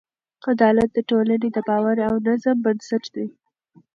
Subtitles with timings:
[0.49, 3.27] عدالت د ټولنې د باور او نظم بنسټ دی.